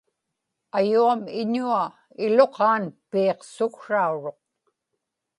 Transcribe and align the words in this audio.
ayuam 0.77 1.21
iñua 1.41 1.83
iluqaan 2.25 2.83
piiqsuksrauruq 3.09 4.39